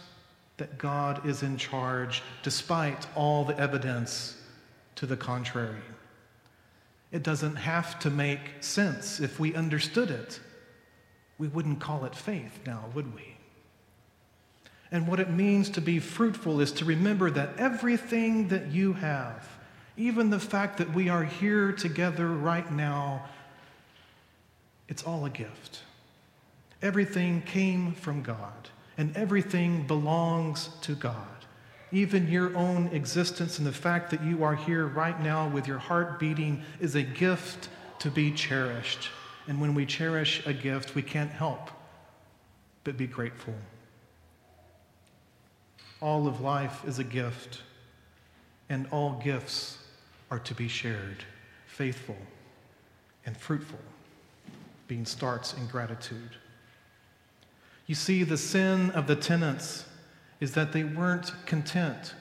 that 0.58 0.76
God 0.76 1.26
is 1.26 1.42
in 1.42 1.56
charge 1.56 2.22
despite 2.42 3.06
all 3.14 3.44
the 3.44 3.58
evidence 3.58 4.36
to 4.96 5.06
the 5.06 5.16
contrary. 5.16 5.80
It 7.10 7.22
doesn't 7.22 7.56
have 7.56 7.98
to 8.00 8.10
make 8.10 8.40
sense. 8.60 9.20
If 9.20 9.40
we 9.40 9.54
understood 9.54 10.10
it, 10.10 10.40
we 11.42 11.48
wouldn't 11.48 11.80
call 11.80 12.04
it 12.04 12.14
faith 12.14 12.60
now, 12.68 12.84
would 12.94 13.12
we? 13.16 13.34
And 14.92 15.08
what 15.08 15.18
it 15.18 15.28
means 15.28 15.70
to 15.70 15.80
be 15.80 15.98
fruitful 15.98 16.60
is 16.60 16.70
to 16.70 16.84
remember 16.84 17.32
that 17.32 17.58
everything 17.58 18.46
that 18.46 18.68
you 18.68 18.92
have, 18.92 19.48
even 19.96 20.30
the 20.30 20.38
fact 20.38 20.78
that 20.78 20.94
we 20.94 21.08
are 21.08 21.24
here 21.24 21.72
together 21.72 22.28
right 22.28 22.70
now, 22.70 23.24
it's 24.86 25.02
all 25.02 25.24
a 25.24 25.30
gift. 25.30 25.80
Everything 26.80 27.42
came 27.42 27.94
from 27.94 28.22
God, 28.22 28.68
and 28.96 29.16
everything 29.16 29.84
belongs 29.88 30.68
to 30.82 30.94
God. 30.94 31.26
Even 31.90 32.30
your 32.30 32.56
own 32.56 32.86
existence 32.92 33.58
and 33.58 33.66
the 33.66 33.72
fact 33.72 34.12
that 34.12 34.22
you 34.22 34.44
are 34.44 34.54
here 34.54 34.86
right 34.86 35.20
now 35.20 35.48
with 35.48 35.66
your 35.66 35.78
heart 35.78 36.20
beating 36.20 36.62
is 36.78 36.94
a 36.94 37.02
gift 37.02 37.68
to 37.98 38.12
be 38.12 38.30
cherished. 38.30 39.08
And 39.48 39.60
when 39.60 39.74
we 39.74 39.86
cherish 39.86 40.46
a 40.46 40.52
gift, 40.52 40.94
we 40.94 41.02
can't 41.02 41.30
help 41.30 41.70
but 42.84 42.96
be 42.96 43.06
grateful. 43.06 43.54
All 46.00 46.26
of 46.26 46.40
life 46.40 46.84
is 46.86 46.98
a 46.98 47.04
gift, 47.04 47.62
and 48.68 48.86
all 48.90 49.20
gifts 49.22 49.78
are 50.30 50.40
to 50.40 50.54
be 50.54 50.66
shared, 50.68 51.24
faithful 51.66 52.16
and 53.24 53.36
fruitful, 53.36 53.78
being 54.88 55.04
starts 55.04 55.54
in 55.54 55.66
gratitude. 55.66 56.30
You 57.86 57.94
see, 57.94 58.24
the 58.24 58.36
sin 58.36 58.90
of 58.92 59.06
the 59.06 59.16
tenants 59.16 59.84
is 60.40 60.54
that 60.54 60.72
they 60.72 60.82
weren't 60.82 61.32
content 61.46 62.14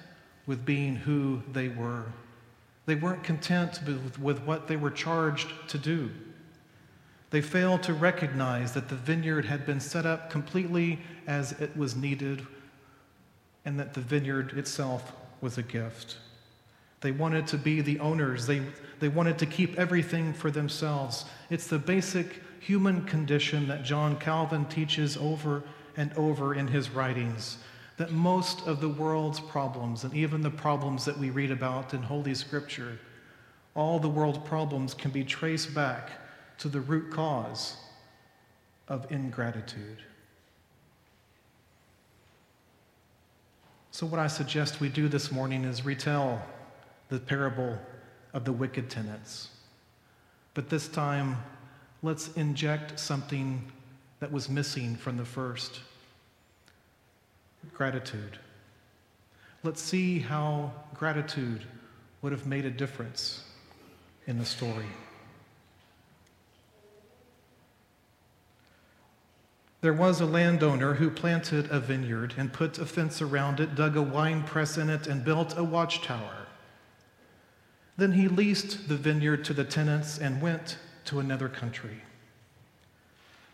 with 0.46 0.66
being 0.66 0.96
who 0.96 1.42
they 1.52 1.70
were. 1.70 2.06
They 2.86 2.96
weren't 2.96 3.24
content 3.24 3.80
with, 3.86 4.20
with 4.20 4.44
what 4.44 4.68
they 4.68 4.76
were 4.76 4.92
charged 4.92 5.48
to 5.70 5.78
do. 5.78 6.12
They 7.32 7.42
failed 7.42 7.82
to 7.84 7.94
recognize 7.94 8.74
that 8.74 8.90
the 8.90 8.96
vineyard 8.96 9.46
had 9.46 9.66
been 9.66 9.80
set 9.80 10.06
up 10.06 10.30
completely 10.30 11.00
as 11.28 11.54
it 11.54 11.76
was 11.76 11.96
needed 11.96 12.46
and 13.64 13.80
that 13.80 13.94
the 13.94 14.02
vineyard 14.02 14.58
itself 14.58 15.14
was 15.40 15.58
a 15.58 15.64
gift. 15.64 16.18
They 17.00 17.12
wanted 17.12 17.48
to 17.48 17.58
be 17.58 17.82
the 17.82 18.00
owners, 18.00 18.46
they, 18.46 18.62
they 19.00 19.08
wanted 19.08 19.40
to 19.40 19.46
keep 19.46 19.80
everything 19.80 20.34
for 20.34 20.52
themselves. 20.52 21.26
It's 21.50 21.68
the 21.68 21.80
basic 21.80 22.42
human 22.60 23.06
condition 23.06 23.68
that 23.70 23.84
John 23.84 24.20
Calvin 24.20 24.66
teaches 24.66 25.18
over 25.18 25.64
and 25.98 26.14
over 26.14 26.54
in 26.54 26.68
his 26.68 26.90
writings 26.90 27.58
that 27.98 28.12
most 28.12 28.66
of 28.68 28.82
the 28.82 28.90
world's 28.90 29.40
problems, 29.40 30.04
and 30.04 30.14
even 30.14 30.42
the 30.42 30.50
problems 30.50 31.06
that 31.06 31.18
we 31.18 31.30
read 31.30 31.52
about 31.52 31.94
in 31.94 32.02
Holy 32.02 32.34
Scripture, 32.34 33.00
all 33.76 34.00
the 34.00 34.10
world's 34.10 34.40
problems 34.40 34.94
can 34.94 35.12
be 35.12 35.24
traced 35.24 35.74
back 35.74 36.12
to 36.62 36.70
the 36.70 36.80
root 36.80 37.10
cause 37.10 37.76
of 38.88 39.12
ingratitude. 39.12 39.98
So, 43.90 44.06
what 44.06 44.20
I 44.20 44.28
suggest 44.28 44.80
we 44.80 44.88
do 44.88 45.08
this 45.08 45.32
morning 45.32 45.64
is 45.64 45.84
retell 45.84 46.46
the 47.10 47.20
parable 47.20 47.80
of 48.34 48.46
the 48.46 48.52
wicked 48.54 48.92
tenants. 48.92 49.50
But 50.54 50.70
this 50.70 50.88
time, 50.88 51.38
let's 52.04 52.32
inject 52.34 53.00
something 53.00 53.72
that 54.20 54.32
was 54.32 54.48
missing 54.48 54.96
from 54.96 55.18
the 55.18 55.26
first 55.26 55.80
gratitude. 57.74 58.38
Let's 59.64 59.82
see 59.82 60.20
how 60.20 60.74
gratitude 60.94 61.64
would 62.22 62.32
have 62.32 62.46
made 62.46 62.66
a 62.66 62.72
difference 62.72 63.44
in 64.28 64.38
the 64.38 64.46
story. 64.46 64.86
There 69.82 69.94
was 69.94 70.22
a 70.22 70.28
landowner 70.28 70.94
who 70.94 71.10
planted 71.10 71.68
a 71.72 71.80
vineyard 71.80 72.36
and 72.38 72.54
put 72.54 72.78
a 72.78 72.86
fence 72.86 73.20
around 73.20 73.60
it, 73.60 73.74
dug 73.74 73.98
a 73.98 74.02
wine 74.02 74.44
press 74.44 74.78
in 74.78 74.92
it, 74.92 75.08
and 75.08 75.26
built 75.26 75.58
a 75.58 75.64
watchtower. 75.64 76.46
Then 77.98 78.12
he 78.12 78.28
leased 78.28 78.88
the 78.88 78.96
vineyard 78.96 79.44
to 79.46 79.54
the 79.54 79.64
tenants 79.64 80.20
and 80.20 80.42
went 80.42 80.78
to 81.06 81.20
another 81.20 81.50
country. 81.50 82.04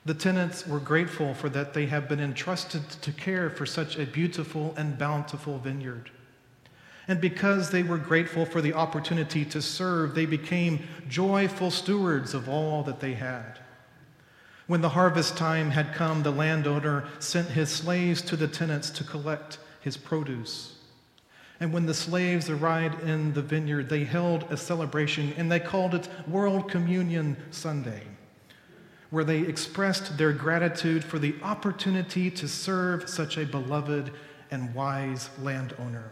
The 0.06 0.14
tenants 0.14 0.68
were 0.68 0.80
grateful 0.80 1.34
for 1.34 1.50
that 1.50 1.74
they 1.74 1.86
have 1.88 2.10
been 2.10 2.20
entrusted 2.20 2.90
to 2.90 3.12
care 3.14 3.50
for 3.50 3.66
such 3.66 3.98
a 3.98 4.06
beautiful 4.06 4.74
and 4.78 4.98
bountiful 4.98 5.60
vineyard. 5.60 6.12
And 7.08 7.22
because 7.22 7.70
they 7.70 7.84
were 7.84 7.98
grateful 7.98 8.46
for 8.46 8.62
the 8.62 8.74
opportunity 8.74 9.46
to 9.46 9.62
serve, 9.62 10.14
they 10.14 10.26
became 10.26 10.88
joyful 11.08 11.72
stewards 11.72 12.34
of 12.34 12.50
all 12.50 12.84
that 12.84 13.00
they 13.00 13.14
had. 13.14 13.60
When 14.68 14.82
the 14.82 14.90
harvest 14.90 15.38
time 15.38 15.72
had 15.72 15.94
come, 15.94 16.24
the 16.24 16.32
landowner 16.32 17.06
sent 17.20 17.48
his 17.48 17.70
slaves 17.70 18.22
to 18.24 18.36
the 18.36 18.50
tenants 18.50 18.90
to 18.92 19.04
collect 19.06 19.60
his 19.80 19.96
produce. 19.96 20.76
And 21.62 21.72
when 21.72 21.86
the 21.86 21.94
slaves 21.94 22.50
arrived 22.50 23.02
in 23.02 23.34
the 23.34 23.42
vineyard, 23.42 23.88
they 23.88 24.04
held 24.04 24.44
a 24.52 24.58
celebration 24.58 25.34
and 25.38 25.50
they 25.50 25.62
called 25.62 25.96
it 25.96 26.10
World 26.28 26.70
Communion 26.70 27.38
Sunday, 27.50 28.04
where 29.10 29.24
they 29.24 29.40
expressed 29.40 30.18
their 30.18 30.34
gratitude 30.34 31.04
for 31.04 31.18
the 31.18 31.36
opportunity 31.42 32.30
to 32.32 32.48
serve 32.48 33.10
such 33.10 33.38
a 33.38 33.46
beloved 33.46 34.12
and 34.52 34.76
wise 34.76 35.30
landowner. 35.42 36.12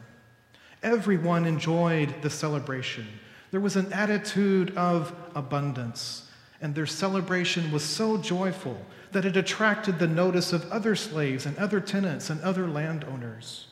Everyone 0.81 1.45
enjoyed 1.45 2.21
the 2.21 2.29
celebration. 2.29 3.05
There 3.51 3.59
was 3.59 3.75
an 3.75 3.91
attitude 3.91 4.75
of 4.77 5.13
abundance 5.35 6.24
and 6.61 6.73
their 6.73 6.85
celebration 6.85 7.71
was 7.71 7.83
so 7.83 8.17
joyful 8.17 8.77
that 9.11 9.25
it 9.25 9.37
attracted 9.37 9.99
the 9.99 10.07
notice 10.07 10.53
of 10.53 10.69
other 10.71 10.95
slaves 10.95 11.45
and 11.45 11.57
other 11.57 11.79
tenants 11.79 12.29
and 12.29 12.41
other 12.41 12.67
landowners. 12.67 13.67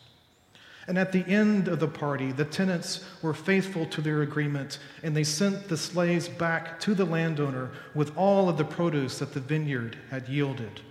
And 0.88 0.98
at 0.98 1.14
the 1.14 1.26
end 1.28 1.70
of 1.70 1.80
the 1.80 1.88
party, 1.88 2.32
the 2.32 2.46
tenants 2.46 3.06
were 3.22 3.34
faithful 3.34 3.86
to 3.88 4.02
their 4.02 4.22
agreement, 4.22 4.80
and 5.02 5.16
they 5.16 5.24
sent 5.24 5.70
the 5.70 5.78
slaves 5.78 6.28
back 6.28 6.80
to 6.82 6.94
the 6.94 7.06
landowner 7.06 7.72
with 7.96 8.16
all 8.18 8.50
of 8.50 8.58
the 8.58 8.66
produce 8.66 9.20
that 9.20 9.34
the 9.34 9.40
vineyard 9.40 9.98
had 10.10 10.28
yielded. 10.28 10.82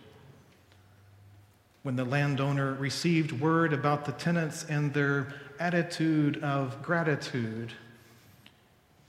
When 1.82 1.96
the 1.96 2.04
landowner 2.04 2.75
received 2.75 3.32
word 3.32 3.72
about 3.72 4.04
the 4.04 4.12
tenants 4.12 4.64
and 4.64 4.94
their 4.94 5.34
attitude 5.58 6.42
of 6.42 6.82
gratitude, 6.82 7.72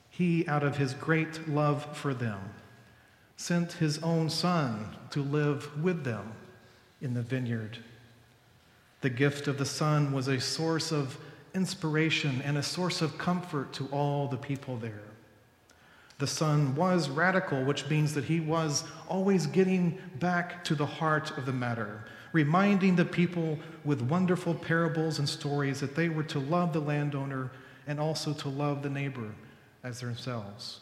he, 0.10 0.46
out 0.48 0.64
of 0.64 0.78
his 0.78 0.94
great 0.94 1.48
love 1.48 1.98
for 1.98 2.14
them, 2.14 2.40
sent 3.38 3.74
his 3.74 4.02
own 4.04 4.30
son 4.30 4.96
to 5.10 5.22
live 5.22 5.84
with 5.84 6.04
them 6.04 6.34
in 7.02 7.14
the 7.14 7.22
vineyard. 7.22 7.78
The 9.02 9.10
gift 9.10 9.48
of 9.48 9.58
the 9.58 9.66
son 9.66 10.14
was 10.14 10.28
a 10.28 10.40
source 10.40 10.92
of 10.92 11.18
inspiration 11.54 12.42
and 12.46 12.58
a 12.58 12.64
source 12.64 13.02
of 13.02 13.18
comfort 13.18 13.74
to 13.74 13.88
all 13.88 14.28
the 14.28 14.38
people 14.38 14.78
there. 14.78 15.02
The 16.20 16.28
son 16.28 16.76
was 16.76 17.10
radical, 17.10 17.64
which 17.66 17.90
means 17.90 18.14
that 18.14 18.24
he 18.24 18.40
was 18.40 18.86
always 19.10 19.46
getting 19.46 19.98
back 20.20 20.64
to 20.66 20.76
the 20.76 20.86
heart 20.86 21.38
of 21.38 21.46
the 21.46 21.52
matter, 21.52 22.06
reminding 22.32 22.96
the 22.96 23.06
people 23.06 23.60
with 23.84 24.02
wonderful 24.02 24.56
parables 24.56 25.20
and 25.20 25.28
stories 25.28 25.82
that 25.82 25.96
they 25.96 26.10
were 26.10 26.24
to 26.24 26.40
love 26.40 26.72
the 26.72 26.80
landowner 26.80 27.52
and 27.88 28.00
also 28.00 28.32
to 28.34 28.50
love 28.50 28.84
the 28.84 28.90
neighbor 28.90 29.36
as 29.84 30.00
themselves. 30.00 30.80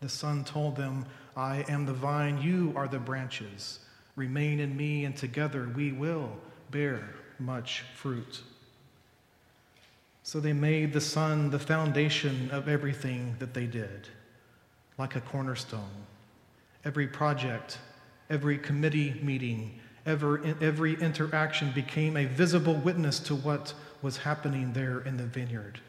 The 0.00 0.08
Son 0.08 0.44
told 0.44 0.76
them, 0.76 1.06
I 1.36 1.64
am 1.68 1.86
the 1.86 1.92
vine, 1.92 2.40
you 2.40 2.72
are 2.76 2.88
the 2.88 2.98
branches. 2.98 3.80
Remain 4.14 4.60
in 4.60 4.76
me, 4.76 5.04
and 5.04 5.16
together 5.16 5.70
we 5.74 5.92
will 5.92 6.30
bear 6.70 7.14
much 7.38 7.84
fruit. 7.94 8.42
So 10.22 10.40
they 10.40 10.52
made 10.52 10.92
the 10.92 11.00
Son 11.00 11.50
the 11.50 11.58
foundation 11.58 12.50
of 12.50 12.68
everything 12.68 13.36
that 13.38 13.54
they 13.54 13.66
did, 13.66 14.08
like 14.98 15.16
a 15.16 15.20
cornerstone. 15.20 16.06
Every 16.84 17.06
project, 17.06 17.78
every 18.28 18.58
committee 18.58 19.20
meeting, 19.22 19.78
every 20.04 20.94
interaction 21.00 21.72
became 21.72 22.16
a 22.16 22.24
visible 22.26 22.74
witness 22.74 23.18
to 23.20 23.34
what 23.34 23.74
was 24.02 24.18
happening 24.18 24.72
there 24.72 25.00
in 25.00 25.16
the 25.16 25.24
vineyard. 25.24 25.80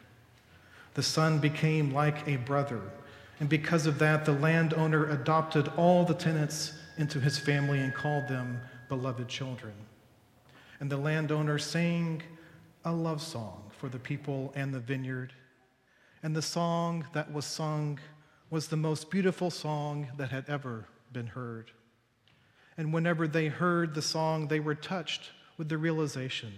The 0.93 1.03
Son 1.03 1.39
became 1.39 1.93
like 1.93 2.27
a 2.27 2.37
brother 2.37 2.81
and 3.39 3.49
because 3.49 3.85
of 3.85 3.99
that, 3.99 4.25
the 4.25 4.33
landowner 4.33 5.09
adopted 5.09 5.67
all 5.77 6.03
the 6.03 6.13
tenants 6.13 6.73
into 6.97 7.19
his 7.19 7.37
family 7.37 7.79
and 7.79 7.93
called 7.93 8.27
them 8.27 8.59
beloved 8.89 9.27
children. 9.27 9.73
And 10.79 10.89
the 10.89 10.97
landowner 10.97 11.59
sang 11.59 12.23
a 12.83 12.91
love 12.91 13.21
song 13.21 13.63
for 13.77 13.89
the 13.89 13.99
people 13.99 14.51
and 14.55 14.73
the 14.73 14.79
vineyard. 14.79 15.33
And 16.23 16.35
the 16.35 16.41
song 16.41 17.05
that 17.13 17.31
was 17.31 17.45
sung 17.45 17.99
was 18.49 18.67
the 18.67 18.77
most 18.77 19.11
beautiful 19.11 19.51
song 19.51 20.07
that 20.17 20.31
had 20.31 20.45
ever 20.49 20.85
been 21.13 21.27
heard. 21.27 21.71
And 22.75 22.93
whenever 22.93 23.27
they 23.27 23.47
heard 23.47 23.93
the 23.93 24.01
song, 24.01 24.47
they 24.47 24.59
were 24.59 24.75
touched 24.75 25.31
with 25.57 25.69
the 25.69 25.77
realization 25.77 26.53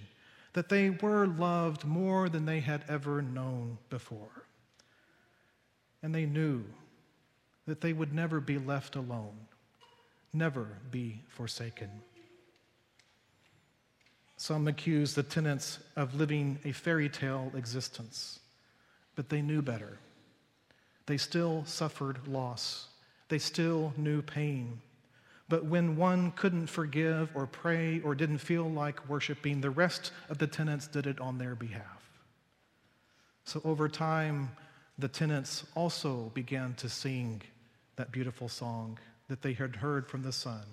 that 0.53 0.69
they 0.69 0.89
were 0.89 1.27
loved 1.27 1.85
more 1.85 2.27
than 2.29 2.45
they 2.45 2.59
had 2.59 2.83
ever 2.87 3.21
known 3.21 3.77
before 3.89 4.45
and 6.01 6.13
they 6.13 6.25
knew 6.25 6.63
that 7.67 7.81
they 7.81 7.93
would 7.93 8.13
never 8.13 8.39
be 8.39 8.57
left 8.57 8.95
alone, 8.95 9.35
never 10.33 10.67
be 10.91 11.23
forsaken. 11.27 11.89
Some 14.37 14.67
accused 14.67 15.15
the 15.15 15.23
tenants 15.23 15.79
of 15.95 16.15
living 16.15 16.59
a 16.63 16.71
fairy 16.71 17.09
tale 17.09 17.51
existence, 17.55 18.39
but 19.15 19.29
they 19.29 19.41
knew 19.41 19.61
better. 19.61 19.99
They 21.05 21.17
still 21.17 21.63
suffered 21.65 22.27
loss, 22.27 22.87
they 23.27 23.39
still 23.39 23.93
knew 23.97 24.21
pain. 24.21 24.81
But 25.49 25.65
when 25.65 25.95
one 25.95 26.31
couldn't 26.31 26.67
forgive 26.67 27.31
or 27.35 27.47
pray 27.47 28.01
or 28.01 28.13
didn't 28.13 28.37
feel 28.37 28.69
like 28.69 29.09
worshiping, 29.09 29.61
the 29.61 29.71
rest 29.71 30.11
of 30.29 30.37
the 30.37 30.45
tenants 30.45 30.87
did 30.87 31.07
it 31.07 31.19
on 31.19 31.39
their 31.39 31.55
behalf. 31.55 32.09
So 33.45 33.59
over 33.65 33.89
time, 33.89 34.51
the 34.99 35.07
tenants 35.07 35.65
also 35.75 36.31
began 36.33 36.73
to 36.75 36.89
sing 36.89 37.41
that 37.95 38.11
beautiful 38.11 38.49
song 38.49 38.99
that 39.27 39.41
they 39.41 39.53
had 39.53 39.77
heard 39.77 40.07
from 40.07 40.23
the 40.23 40.31
son, 40.31 40.63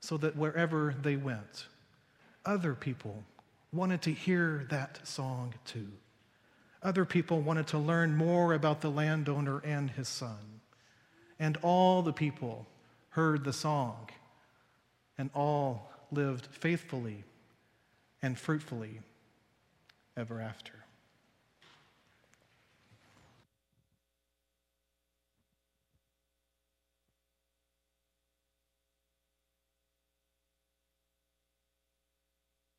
so 0.00 0.16
that 0.16 0.36
wherever 0.36 0.94
they 1.02 1.16
went, 1.16 1.66
other 2.44 2.74
people 2.74 3.22
wanted 3.72 4.02
to 4.02 4.12
hear 4.12 4.66
that 4.70 5.06
song 5.06 5.54
too. 5.64 5.88
Other 6.82 7.04
people 7.04 7.40
wanted 7.40 7.66
to 7.68 7.78
learn 7.78 8.16
more 8.16 8.54
about 8.54 8.80
the 8.80 8.90
landowner 8.90 9.60
and 9.60 9.90
his 9.90 10.08
son. 10.08 10.60
And 11.38 11.58
all 11.62 12.02
the 12.02 12.12
people 12.12 12.66
heard 13.10 13.44
the 13.44 13.52
song, 13.52 14.08
and 15.18 15.30
all 15.34 15.90
lived 16.10 16.46
faithfully 16.46 17.24
and 18.22 18.38
fruitfully 18.38 19.00
ever 20.16 20.40
after. 20.40 20.79